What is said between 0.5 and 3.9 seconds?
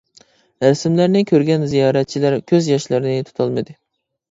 رەسىملەرنى كۆرگەن زىيارەتچىلەر كۆز ياشلىرىنى تۇتالمىدى.